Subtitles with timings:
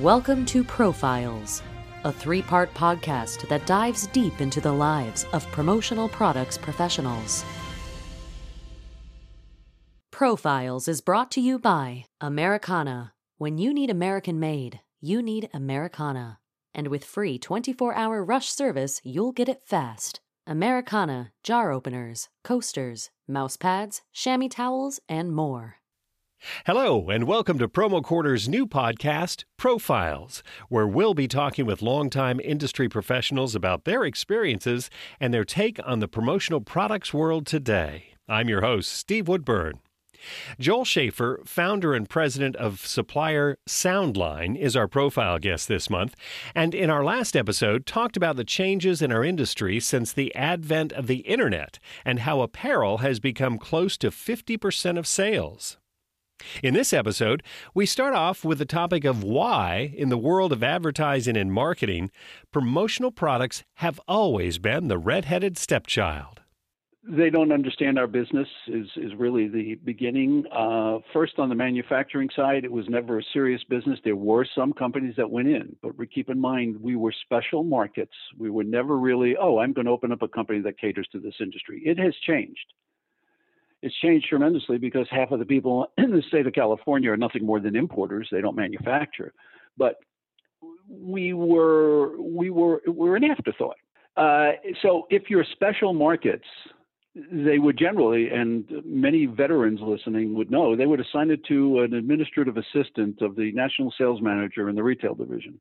[0.00, 1.60] Welcome to Profiles,
[2.04, 7.44] a three part podcast that dives deep into the lives of promotional products professionals.
[10.12, 13.12] Profiles is brought to you by Americana.
[13.38, 16.38] When you need American made, you need Americana.
[16.72, 20.20] And with free 24 hour rush service, you'll get it fast.
[20.46, 25.78] Americana, jar openers, coasters, mouse pads, chamois towels, and more.
[26.66, 32.40] Hello, and welcome to Promo Corner's new podcast, Profiles, where we'll be talking with longtime
[32.40, 38.14] industry professionals about their experiences and their take on the promotional products world today.
[38.28, 39.80] I'm your host, Steve Woodburn.
[40.58, 46.14] Joel Schaefer, founder and president of supplier Soundline, is our profile guest this month,
[46.54, 50.92] and in our last episode talked about the changes in our industry since the advent
[50.92, 55.78] of the internet and how apparel has become close to 50% of sales.
[56.62, 57.42] In this episode,
[57.74, 62.10] we start off with the topic of why, in the world of advertising and marketing,
[62.52, 66.40] promotional products have always been the red-headed stepchild.
[67.10, 70.44] They don't understand our business is is really the beginning.
[70.52, 73.98] Uh, first, on the manufacturing side, it was never a serious business.
[74.04, 77.62] There were some companies that went in, but we keep in mind we were special
[77.62, 78.12] markets.
[78.36, 81.18] We were never really, oh, I'm going to open up a company that caters to
[81.18, 81.80] this industry.
[81.82, 82.74] It has changed
[83.82, 87.44] it's changed tremendously because half of the people in the state of California are nothing
[87.44, 88.28] more than importers.
[88.30, 89.32] They don't manufacture.
[89.76, 89.96] But
[90.90, 93.76] we were we were we're an afterthought.
[94.16, 96.46] Uh, so if you're special markets,
[97.14, 101.94] they would generally, and many veterans listening would know, they would assign it to an
[101.94, 105.60] administrative assistant of the national sales manager in the retail division.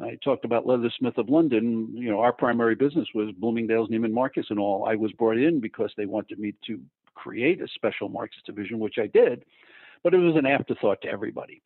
[0.00, 1.90] I talked about Leathersmith of London.
[1.92, 4.86] You know, our primary business was Bloomingdale's, Neiman Marcus, and all.
[4.86, 6.80] I was brought in because they wanted me to
[7.14, 9.44] create a special markets division, which I did,
[10.02, 11.62] but it was an afterthought to everybody.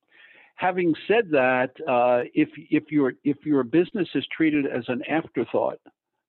[0.56, 5.78] Having said that, uh, if if your if your business is treated as an afterthought,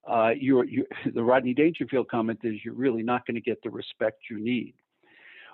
[0.07, 3.69] uh, you're, you're, the Rodney Dangerfield comment is you're really not going to get the
[3.69, 4.73] respect you need.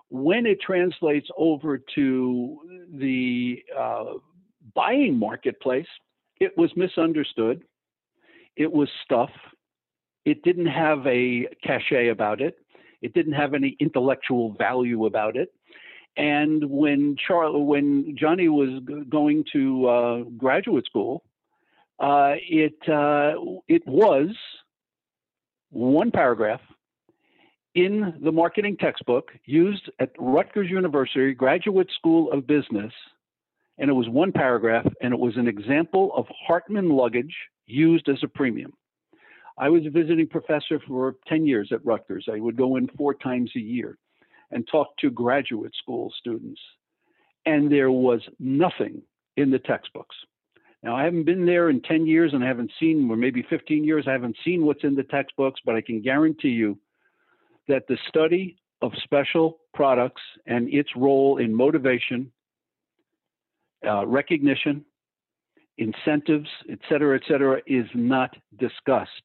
[0.09, 2.59] When it translates over to
[2.94, 4.06] the uh,
[4.75, 5.88] buying marketplace,
[6.40, 7.63] it was misunderstood.
[8.57, 9.30] It was stuff.
[10.25, 12.57] It didn't have a cachet about it.
[13.01, 15.53] It didn't have any intellectual value about it.
[16.17, 21.23] And when when Johnny was going to uh, graduate school,
[22.00, 23.34] uh, it uh,
[23.67, 24.29] it was
[25.69, 26.59] one paragraph
[27.75, 32.91] in the marketing textbook used at Rutgers University Graduate School of Business,
[33.78, 37.33] and it was one paragraph, and it was an example of Hartmann luggage
[37.66, 38.73] used as a premium.
[39.62, 42.28] I was a visiting professor for 10 years at Rutgers.
[42.34, 43.96] I would go in four times a year
[44.50, 46.60] and talk to graduate school students.
[47.46, 49.04] And there was nothing
[49.38, 50.16] in the textbooks.
[50.82, 53.84] Now, I haven't been there in 10 years and I haven't seen, or maybe 15
[53.84, 56.80] years, I haven't seen what's in the textbooks, but I can guarantee you
[57.68, 62.32] that the study of special products and its role in motivation,
[63.88, 64.84] uh, recognition,
[65.78, 69.22] incentives, et cetera, et cetera, is not discussed.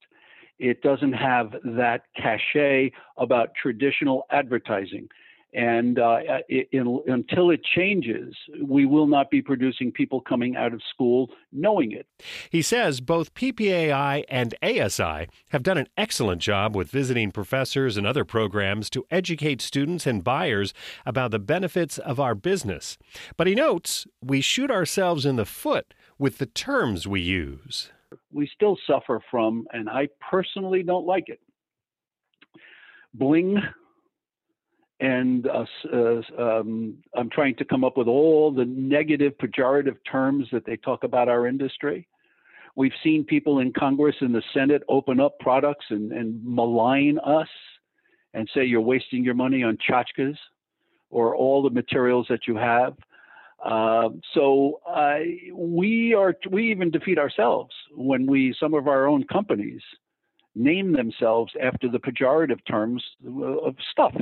[0.59, 5.09] It doesn't have that cachet about traditional advertising.
[5.56, 6.19] And uh,
[6.49, 11.31] it, in, until it changes, we will not be producing people coming out of school
[11.50, 12.06] knowing it.
[12.50, 18.06] He says both PPAI and ASI have done an excellent job with visiting professors and
[18.06, 20.75] other programs to educate students and buyers
[21.06, 22.99] about the benefits of our business.
[23.38, 27.91] But he notes we shoot ourselves in the foot with the terms we use
[28.37, 31.41] we still suffer from, and I personally don't like it.
[33.15, 33.57] Bling,
[35.01, 40.47] and uh, uh, um, I'm trying to come up with all the negative, pejorative terms
[40.53, 42.07] that they talk about our industry.
[42.77, 47.49] We've seen people in Congress and the Senate open up products and, and malign us
[48.35, 50.37] and say you're wasting your money on tchotchkes
[51.09, 52.95] or all the materials that you have.
[53.66, 55.19] Uh, so uh,
[55.53, 59.82] we are we even defeat ourselves when we some of our own companies
[60.55, 64.14] name themselves after the pejorative terms of stuff.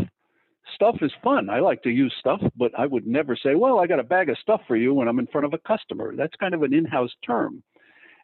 [0.75, 1.51] Stuff is fun.
[1.51, 4.31] I like to use stuff, but I would never say, "Well, I got a bag
[4.31, 6.17] of stuff for you" when I'm in front of a customer.
[6.17, 7.63] That's kind of an in-house term,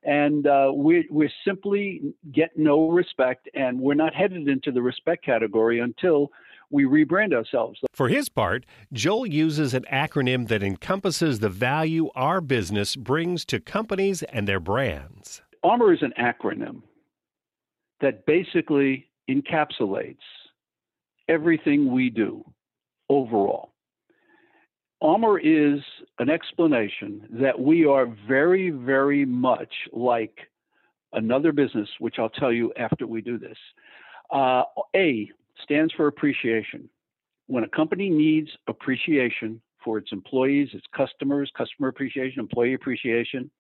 [0.04, 5.22] and uh, we we simply get no respect, and we're not headed into the respect
[5.22, 6.30] category until
[6.70, 7.80] we rebrand ourselves.
[7.92, 13.60] For his part, Joel uses an acronym that encompasses the value our business brings to
[13.60, 15.42] companies and their brands.
[15.62, 16.82] ARMOR is an acronym
[18.00, 20.16] that basically encapsulates
[21.28, 22.44] everything we do
[23.08, 23.72] overall.
[25.02, 25.80] Armor is
[26.18, 30.38] an explanation that we are very, very much like
[31.12, 33.56] another business, which I'll tell you after we do this.
[34.30, 34.62] Uh,
[34.94, 35.30] a
[35.62, 36.88] stands for appreciation.
[37.46, 43.50] When a company needs appreciation for its employees, its customers, customer appreciation, employee appreciation,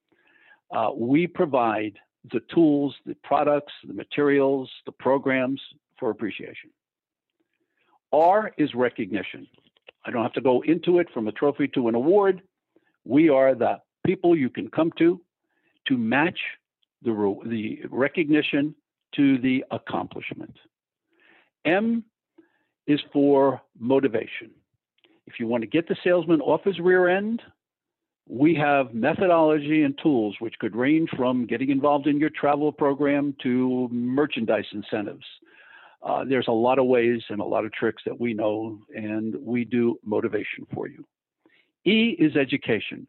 [0.70, 1.98] uh, we provide
[2.32, 5.60] the tools, the products, the materials, the programs
[5.98, 6.70] for appreciation.
[8.12, 9.46] R is recognition.
[10.04, 12.42] I don't have to go into it from a trophy to an award.
[13.04, 15.20] We are the people you can come to
[15.88, 16.38] to match
[17.02, 18.74] the, the recognition
[19.16, 20.56] to the accomplishment.
[21.64, 22.04] M
[22.86, 24.50] is for motivation.
[25.26, 27.42] If you want to get the salesman off his rear end,
[28.28, 33.34] we have methodology and tools which could range from getting involved in your travel program
[33.42, 35.24] to merchandise incentives
[36.02, 39.36] uh, there's a lot of ways and a lot of tricks that we know, and
[39.40, 41.04] we do motivation for you.
[41.84, 43.06] E is education.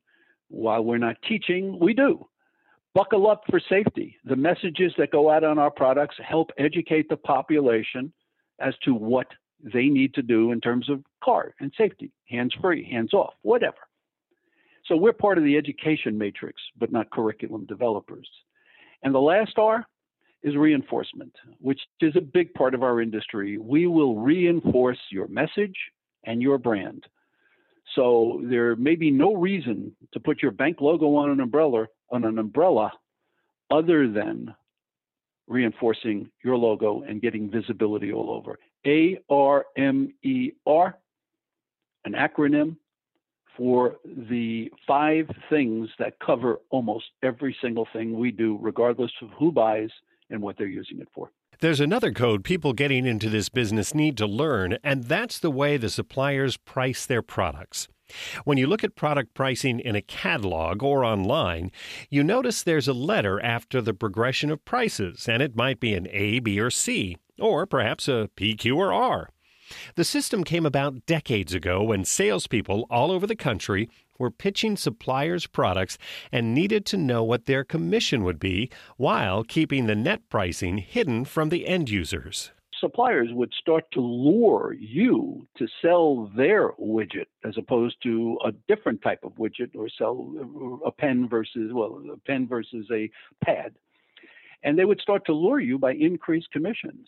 [0.49, 2.27] While we're not teaching, we do.
[2.93, 4.17] Buckle up for safety.
[4.25, 8.11] The messages that go out on our products help educate the population
[8.61, 9.27] as to what
[9.63, 13.77] they need to do in terms of car and safety, hands free, hands off, whatever.
[14.85, 18.27] So we're part of the education matrix, but not curriculum developers.
[19.03, 19.85] And the last R
[20.43, 23.57] is reinforcement, which is a big part of our industry.
[23.57, 25.75] We will reinforce your message
[26.25, 27.05] and your brand.
[27.95, 32.25] So there may be no reason to put your bank logo on an umbrella on
[32.25, 32.91] an umbrella
[33.69, 34.53] other than
[35.47, 38.57] reinforcing your logo and getting visibility all over.
[38.85, 40.97] A R M E R,
[42.05, 42.77] an acronym
[43.57, 49.51] for the five things that cover almost every single thing we do, regardless of who
[49.51, 49.89] buys
[50.29, 51.31] and what they're using it for.
[51.59, 55.77] There's another code people getting into this business need to learn, and that's the way
[55.77, 57.87] the suppliers price their products.
[58.43, 61.71] When you look at product pricing in a catalog or online,
[62.09, 66.07] you notice there's a letter after the progression of prices, and it might be an
[66.11, 69.29] A, B, or C, or perhaps a P, Q, or R.
[69.95, 75.47] The system came about decades ago when salespeople all over the country were pitching suppliers
[75.47, 75.97] products
[76.31, 81.25] and needed to know what their commission would be while keeping the net pricing hidden
[81.25, 87.57] from the end users suppliers would start to lure you to sell their widget as
[87.57, 92.17] opposed to a different type of widget or sell uh, a pen versus well a
[92.27, 93.09] pen versus a
[93.43, 93.73] pad
[94.63, 97.07] and they would start to lure you by increased commissions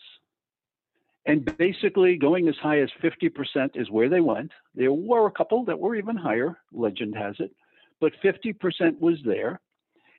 [1.26, 4.52] and basically, going as high as 50% is where they went.
[4.74, 7.50] There were a couple that were even higher, legend has it,
[8.00, 9.60] but 50% was there.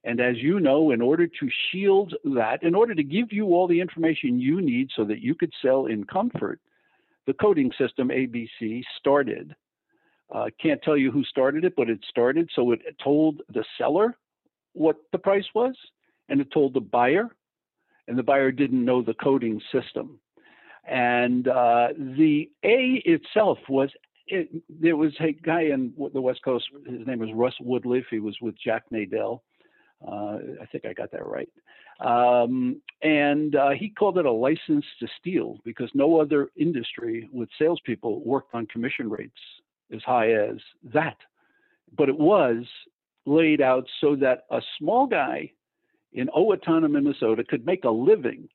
[0.05, 3.67] And as you know, in order to shield that, in order to give you all
[3.67, 6.59] the information you need so that you could sell in comfort,
[7.25, 9.55] the coding system ABC started.
[10.31, 12.49] Uh, can't tell you who started it, but it started.
[12.55, 14.15] So it told the seller
[14.73, 15.75] what the price was,
[16.29, 17.29] and it told the buyer,
[18.07, 20.19] and the buyer didn't know the coding system.
[20.87, 23.89] And uh, the A itself was
[24.27, 26.65] it, there was a guy in the West Coast.
[26.87, 28.05] His name was Russ Woodliff.
[28.11, 29.41] He was with Jack Nadell.
[30.05, 31.49] Uh, I think I got that right.
[31.99, 37.49] Um, and uh, he called it a license to steal because no other industry with
[37.57, 39.39] salespeople worked on commission rates
[39.93, 40.57] as high as
[40.93, 41.17] that.
[41.97, 42.65] But it was
[43.25, 45.51] laid out so that a small guy
[46.13, 48.47] in Owatonna, Minnesota could make a living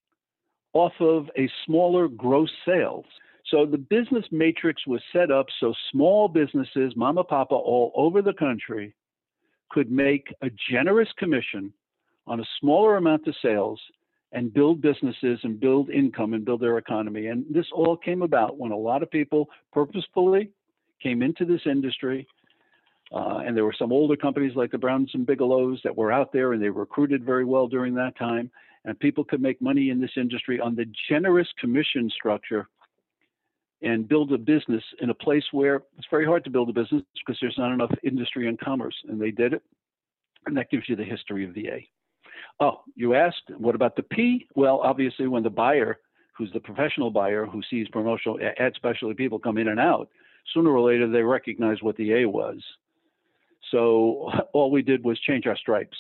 [0.73, 3.05] off of a smaller gross sales.
[3.47, 8.35] So the business matrix was set up so small businesses, mama papa all over the
[8.35, 8.95] country,
[9.71, 11.73] could make a generous commission
[12.27, 13.81] on a smaller amount of sales
[14.33, 17.27] and build businesses and build income and build their economy.
[17.27, 20.51] And this all came about when a lot of people purposefully
[21.03, 22.27] came into this industry.
[23.13, 26.33] Uh, and there were some older companies like the Browns and Bigelows that were out
[26.33, 28.51] there and they recruited very well during that time
[28.85, 32.69] and people could make money in this industry on the generous commission structure
[33.83, 37.03] and build a business in a place where it's very hard to build a business
[37.15, 38.95] because there's not enough industry and commerce.
[39.09, 39.63] And they did it.
[40.47, 41.89] And that gives you the history of the A.
[42.61, 44.47] Oh, you asked, what about the P?
[44.55, 45.99] Well, obviously, when the buyer,
[46.37, 50.09] who's the professional buyer who sees promotional ad specialty people come in and out,
[50.53, 52.59] sooner or later they recognize what the A was.
[53.71, 55.97] So all we did was change our stripes.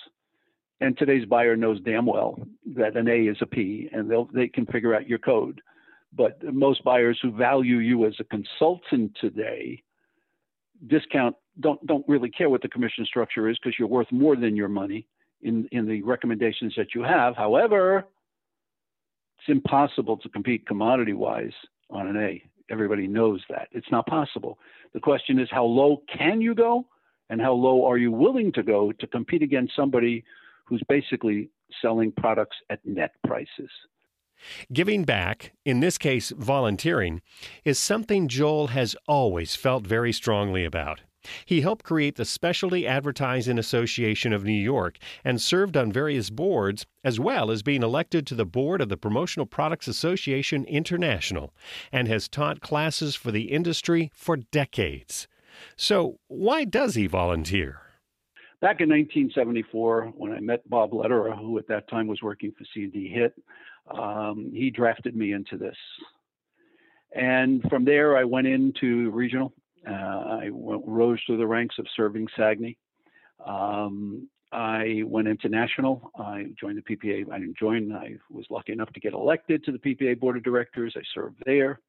[0.82, 2.38] And today's buyer knows damn well
[2.74, 5.60] that an A is a P, and they they can figure out your code.
[6.12, 9.82] But most buyers who value you as a consultant today
[10.86, 14.56] discount don't don't really care what the commission structure is because you're worth more than
[14.56, 15.06] your money
[15.42, 17.36] in in the recommendations that you have.
[17.36, 18.06] However,
[19.38, 21.52] it's impossible to compete commodity wise
[21.90, 22.42] on an A.
[22.70, 23.68] Everybody knows that.
[23.72, 24.58] It's not possible.
[24.94, 26.86] The question is how low can you go
[27.28, 30.24] and how low are you willing to go to compete against somebody
[30.64, 31.50] who's basically
[31.82, 33.70] selling products at net prices?
[34.72, 37.22] Giving back, in this case volunteering,
[37.64, 41.00] is something Joel has always felt very strongly about.
[41.44, 46.86] He helped create the Specialty Advertising Association of New York and served on various boards,
[47.04, 51.52] as well as being elected to the board of the Promotional Products Association International,
[51.92, 55.28] and has taught classes for the industry for decades.
[55.76, 57.80] So, why does he volunteer?
[58.60, 62.64] Back in 1974, when I met Bob Lederer, who at that time was working for
[62.74, 63.34] C&D Hit,
[63.90, 65.76] um, he drafted me into this.
[67.14, 69.52] And from there, I went into regional
[69.88, 72.76] uh, I went, rose through the ranks of serving SAGNY.
[73.44, 76.10] Um, I went international.
[76.18, 77.30] I joined the PPA.
[77.30, 77.92] I didn't join.
[77.92, 80.94] I was lucky enough to get elected to the PPA board of directors.
[80.96, 81.80] I served there.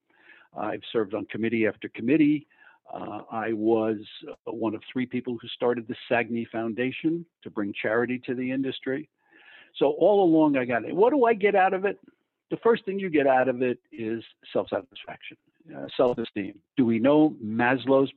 [0.57, 2.47] I've served on committee after committee.
[2.93, 3.97] Uh, I was
[4.45, 9.09] one of three people who started the SAGNY Foundation to bring charity to the industry.
[9.77, 10.95] So all along, I got it.
[10.95, 11.99] What do I get out of it?
[12.49, 15.37] The first thing you get out of it is self-satisfaction
[15.75, 16.59] uh, self esteem.
[16.77, 18.11] Do we know Maslow's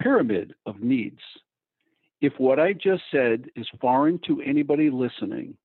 [0.00, 1.20] pyramid of needs?
[2.20, 5.56] If what I just said is foreign to anybody listening,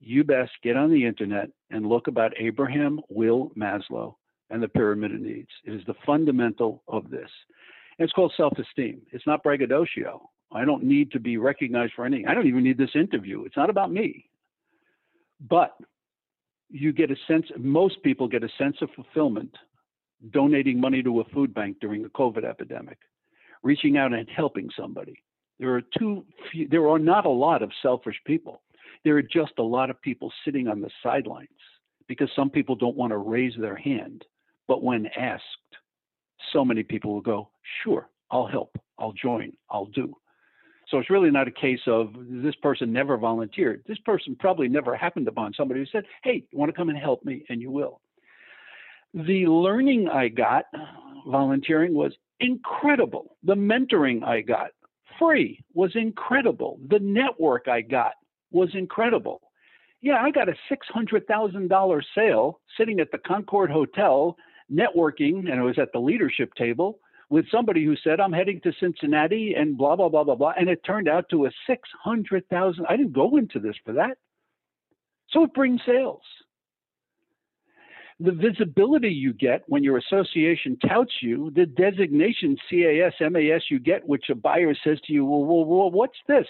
[0.00, 4.14] you best get on the internet and look about Abraham Will Maslow
[4.50, 5.48] and the pyramid of needs.
[5.64, 7.30] It is the fundamental of this.
[7.98, 9.02] And it's called self esteem.
[9.12, 10.28] It's not braggadocio.
[10.54, 12.28] I don't need to be recognized for anything.
[12.28, 13.44] I don't even need this interview.
[13.44, 14.30] It's not about me.
[15.48, 15.76] But
[16.70, 19.54] you get a sense, most people get a sense of fulfillment
[20.30, 22.98] donating money to a food bank during the COVID epidemic,
[23.62, 25.22] reaching out and helping somebody.
[25.58, 28.62] There are too few, there are not a lot of selfish people.
[29.04, 31.48] There are just a lot of people sitting on the sidelines
[32.08, 34.24] because some people don't want to raise their hand.
[34.66, 35.42] But when asked,
[36.52, 37.50] so many people will go,
[37.82, 40.14] sure, I'll help, I'll join, I'll do.
[40.94, 43.82] So it's really not a case of this person never volunteered.
[43.88, 46.96] This person probably never happened upon somebody who said, hey, you want to come and
[46.96, 47.44] help me?
[47.48, 48.00] And you will.
[49.12, 50.66] The learning I got
[51.26, 53.36] volunteering was incredible.
[53.42, 54.68] The mentoring I got
[55.18, 56.78] free was incredible.
[56.88, 58.12] The network I got
[58.52, 59.40] was incredible.
[60.00, 64.36] Yeah, I got a $600,000 sale sitting at the Concord Hotel
[64.72, 67.00] networking, and it was at the leadership table
[67.34, 70.52] with somebody who said, I'm heading to Cincinnati and blah, blah, blah, blah, blah.
[70.56, 72.86] And it turned out to a 600,000.
[72.88, 74.18] I didn't go into this for that.
[75.30, 76.22] So it brings sales
[78.20, 84.06] the visibility you get when your association touts you, the designation CAS, MAS you get,
[84.06, 86.46] which a buyer says to you, well, well, well what's this?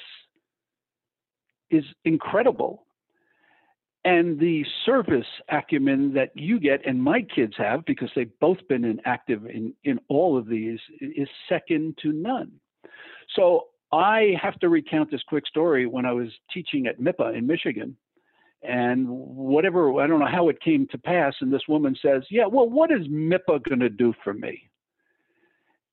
[1.70, 2.84] Is incredible.
[4.04, 8.84] And the service acumen that you get, and my kids have, because they've both been
[8.84, 12.52] in active in, in all of these, is second to none.
[13.34, 15.86] So I have to recount this quick story.
[15.86, 17.96] When I was teaching at MIPA in Michigan
[18.64, 22.46] and whatever i don't know how it came to pass and this woman says yeah
[22.46, 24.70] well what is mipa going to do for me?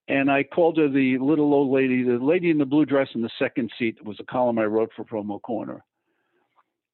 [0.07, 3.21] And i called her the little old lady the lady in the blue dress in
[3.21, 4.03] the second seat.
[4.05, 5.83] Was a column i wrote for promo corner.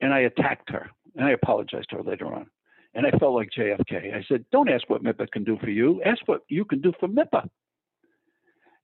[0.02, 2.46] And i attacked her and i apologized to her later on
[2.94, 6.02] and i felt like jfk i said don't ask what mipa can do for you
[6.04, 7.48] ask what you can do for mipa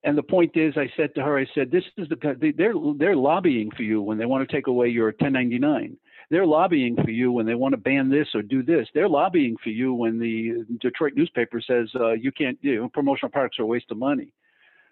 [0.06, 3.16] and the point is, I said to her, I said, this is the they're they're
[3.16, 5.98] lobbying for you when they want to take away your 1099.
[6.30, 8.88] They're lobbying for you when they want to ban this or do this.
[8.94, 13.32] They're lobbying for you when the Detroit newspaper says uh, you can't, you know, promotional
[13.32, 14.34] products are a waste of money.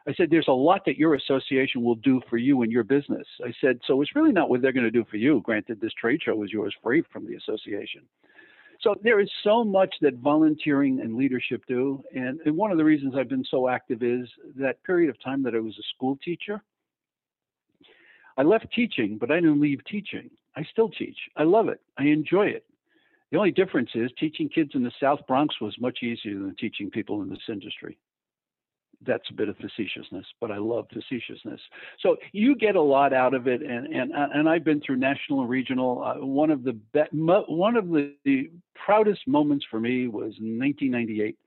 [0.07, 3.27] I said, there's a lot that your association will do for you and your business.
[3.45, 5.41] I said, so it's really not what they're going to do for you.
[5.41, 8.01] Granted, this trade show is yours free from the association.
[8.81, 12.03] So there is so much that volunteering and leadership do.
[12.15, 15.43] And, and one of the reasons I've been so active is that period of time
[15.43, 16.63] that I was a school teacher.
[18.37, 20.31] I left teaching, but I didn't leave teaching.
[20.55, 21.17] I still teach.
[21.37, 21.79] I love it.
[21.99, 22.65] I enjoy it.
[23.31, 26.89] The only difference is teaching kids in the South Bronx was much easier than teaching
[26.89, 27.97] people in this industry.
[29.05, 31.59] That's a bit of facetiousness, but I love facetiousness.
[32.01, 35.41] So you get a lot out of it, and and and I've been through national
[35.41, 36.03] and regional.
[36.03, 41.37] Uh, one of the be- one of the, the proudest moments for me was 1998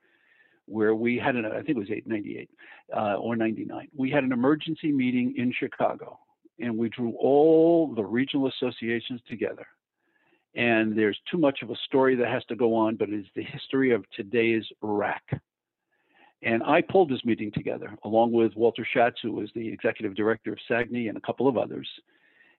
[0.66, 2.50] where we had an, I think it was 898
[2.96, 3.88] uh, or 99.
[3.94, 6.18] We had an emergency meeting in Chicago
[6.58, 9.66] and we drew all the regional associations together.
[10.54, 13.42] And there's too much of a story that has to go on, but it's the
[13.42, 15.22] history of today's RAC.
[16.42, 20.52] And I pulled this meeting together along with Walter Schatz, who was the executive director
[20.52, 21.88] of SAGNY, and a couple of others.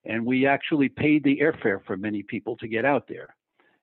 [0.04, 3.34] And we actually paid the airfare for many people to get out there.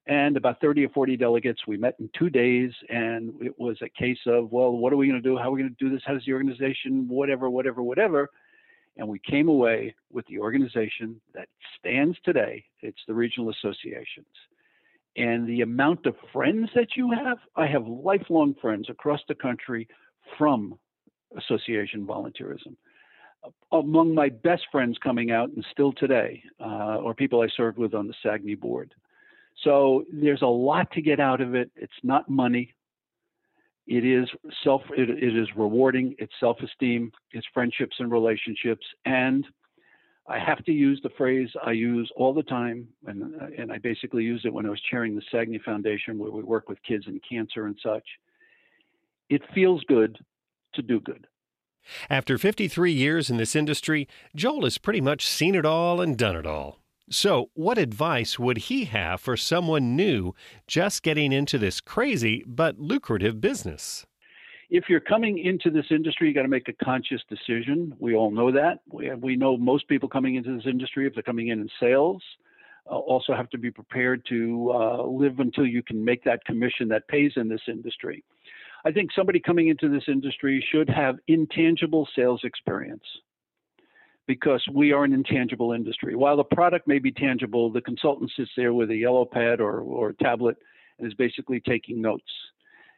[0.07, 1.61] and about 30 or 40 delegates.
[1.65, 5.07] We met in two days, and it was a case of, well, what are we
[5.07, 5.37] going to do?
[5.37, 6.03] How are we going to do this?
[6.05, 8.29] How does the organization, whatever, whatever, whatever.
[8.97, 11.47] And we came away with the organization that
[11.79, 12.63] stands today.
[12.81, 14.27] It's the regional associations.
[15.15, 19.87] And the amount of friends that you have, I have lifelong friends across the country
[20.37, 20.77] from
[21.37, 22.75] association volunteerism.
[23.71, 27.93] Among my best friends coming out and still today, uh, or people I served with
[27.93, 28.93] on the SAGNY board.
[29.63, 31.69] So there's a lot to get out of it.
[31.75, 32.73] It's not money.
[33.85, 34.29] It is
[34.63, 34.81] self.
[34.97, 36.15] it, it is rewarding.
[36.17, 37.11] It's self-esteem.
[37.31, 38.85] It's friendships and relationships.
[39.05, 39.45] And
[40.27, 43.77] I have to use the phrase I use all the time, and uh, and I
[43.77, 47.05] basically used it when I was chairing the SAGNY Foundation, where we work with kids
[47.07, 48.05] in cancer and such.
[49.29, 50.17] It feels good
[50.75, 51.27] to do good.
[52.09, 56.37] After 53 years in this industry, Joel has pretty much seen it all and done
[56.37, 56.79] it all.
[57.09, 60.33] So, what advice would he have for someone new
[60.67, 64.05] just getting into this crazy but lucrative business?
[64.73, 67.93] If you're coming into this industry, you got to make a conscious decision.
[67.99, 68.79] We all know that.
[68.91, 72.23] We, we know most people coming into this industry, if they're coming in in sales,
[72.89, 76.87] uh, also have to be prepared to uh, live until you can make that commission
[76.87, 78.23] that pays in this industry.
[78.83, 83.05] I think somebody coming into this industry should have intangible sales experience
[84.25, 86.15] because we are an intangible industry.
[86.15, 89.81] While the product may be tangible, the consultant sits there with a yellow pad or,
[89.81, 90.57] or tablet
[90.97, 92.23] and is basically taking notes.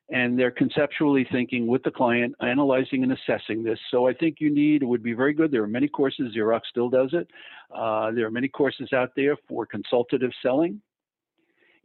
[0.09, 3.79] And they're conceptually thinking with the client, analyzing and assessing this.
[3.89, 5.51] So I think you need, it would be very good.
[5.51, 7.27] There are many courses, Xerox still does it.
[7.75, 10.79] Uh, there are many courses out there for consultative selling,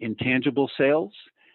[0.00, 1.12] intangible sales.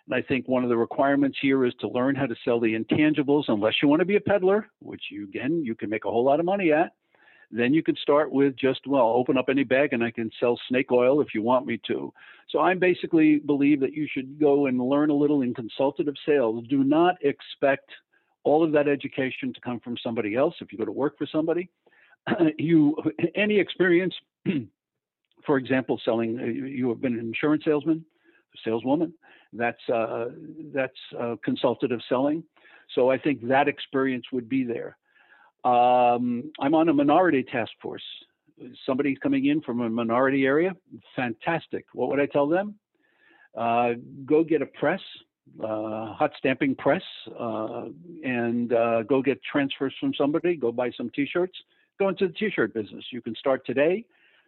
[0.07, 2.73] And I think one of the requirements here is to learn how to sell the
[2.75, 6.09] intangibles, unless you want to be a peddler, which you, again, you can make a
[6.09, 6.93] whole lot of money at.
[7.55, 10.59] Then you can start with just, well, open up any bag and I can sell
[10.67, 12.11] snake oil if you want me to.
[12.49, 16.65] So I basically believe that you should go and learn a little in consultative sales.
[16.69, 17.89] Do not expect
[18.43, 20.53] all of that education to come from somebody else.
[20.59, 21.69] If you go to work for somebody,
[22.57, 22.97] you
[23.35, 24.13] any experience,
[25.45, 28.03] for example, selling, you have been an insurance salesman,
[28.65, 29.13] saleswoman.
[29.53, 30.25] That's uh,
[30.73, 32.43] that's uh, consultative selling.
[32.93, 34.97] So I think that experience would be there.
[35.65, 38.03] Um, I'm on a minority task force.
[38.85, 40.75] Somebody's coming in from a minority area.
[41.15, 41.85] Fantastic.
[41.93, 42.75] What would I tell them?
[43.57, 43.93] Uh,
[44.25, 45.01] go get a press,
[45.59, 47.01] uh, hot stamping press,
[47.39, 47.85] uh,
[48.23, 50.55] and uh, go get transfers from somebody.
[50.55, 51.57] Go buy some T-shirts.
[51.97, 53.03] Go into the T-shirt business.
[53.11, 54.05] You can start today.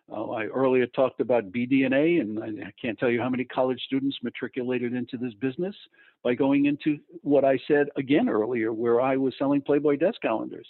[0.10, 4.18] Uh, I earlier talked about BDNA, and I can't tell you how many college students
[4.22, 5.76] matriculated into this business
[6.24, 10.68] by going into what I said again earlier, where I was selling Playboy desk calendars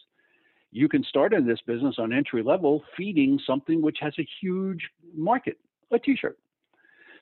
[0.77, 4.87] you can start in this business on entry level feeding something which has a huge
[5.15, 5.57] market,
[5.91, 6.37] a t-shirt.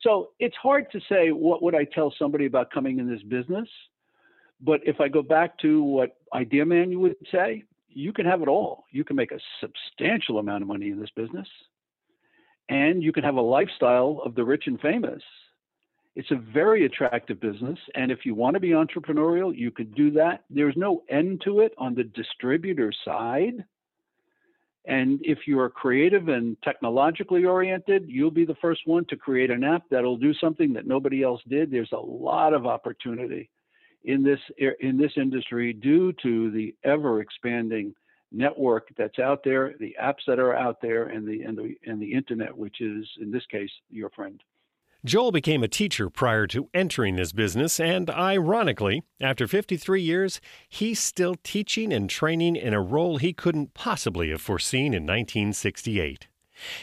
[0.02, 3.70] So it's hard to say what would I tell somebody about coming in this business.
[4.60, 8.50] But if I go back to what Idea Man would say, you can have it
[8.50, 8.84] all.
[8.92, 11.48] You can make a substantial amount of money in this business.
[12.68, 15.24] And you can have a lifestyle of the rich and famous
[16.16, 17.78] it's a very attractive business.
[17.94, 20.44] And if you want to be entrepreneurial, you could do that.
[20.50, 23.66] There's no end to it on the distributor side.
[24.86, 29.50] And if you are creative and technologically oriented, you'll be the first one to create
[29.50, 31.72] an app that'll do something that nobody else did.
[31.72, 33.50] There's a lot of opportunity
[34.04, 34.40] in this
[34.80, 37.96] in this industry due to the ever expanding
[38.32, 42.00] network that's out there, the apps that are out there, and the and the and
[42.00, 44.42] the internet, which is in this case your friend.
[45.06, 51.00] Joel became a teacher prior to entering this business, and ironically, after 53 years, he's
[51.00, 56.28] still teaching and training in a role he couldn't possibly have foreseen in 1968.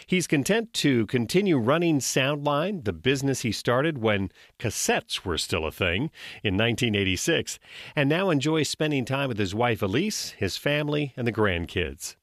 [0.06, 5.72] He's content to continue running Soundline, the business he started when cassettes were still a
[5.72, 6.12] thing
[6.44, 7.58] in 1986,
[7.96, 12.14] and now enjoys spending time with his wife Elise, his family, and the grandkids.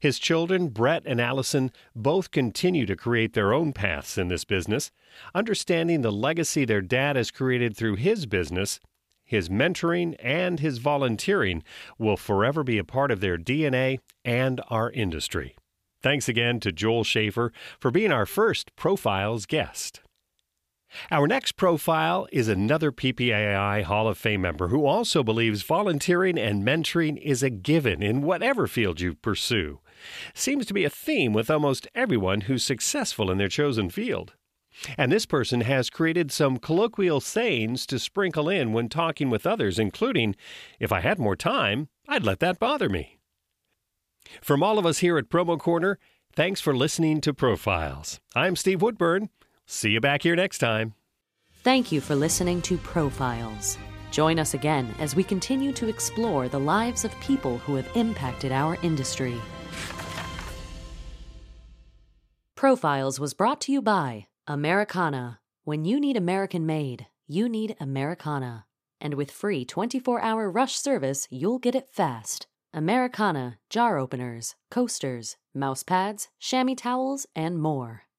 [0.00, 4.90] His children, Brett and Allison, both continue to create their own paths in this business,
[5.34, 8.80] understanding the legacy their dad has created through his business.
[9.24, 11.62] His mentoring and his volunteering
[11.98, 15.56] will forever be a part of their DNA and our industry.
[16.00, 20.00] Thanks again to Joel Schaefer for being our first Profiles guest.
[21.10, 26.64] Our next profile is another PPAI Hall of Fame member who also believes volunteering and
[26.64, 29.80] mentoring is a given in whatever field you pursue.
[30.34, 34.34] Seems to be a theme with almost everyone who's successful in their chosen field.
[34.98, 39.78] And this person has created some colloquial sayings to sprinkle in when talking with others,
[39.78, 40.36] including,
[40.78, 43.18] if I had more time, I'd let that bother me.
[44.42, 45.98] From all of us here at Promo Corner,
[46.34, 48.20] thanks for listening to Profiles.
[48.34, 49.30] I'm Steve Woodburn.
[49.66, 50.94] See you back here next time.
[51.64, 53.76] Thank you for listening to Profiles.
[54.12, 58.52] Join us again as we continue to explore the lives of people who have impacted
[58.52, 59.34] our industry.
[62.54, 65.40] Profiles was brought to you by Americana.
[65.64, 68.66] When you need American made, you need Americana.
[69.00, 72.46] And with free 24 hour rush service, you'll get it fast.
[72.72, 78.05] Americana, jar openers, coasters, mouse pads, chamois towels, and more.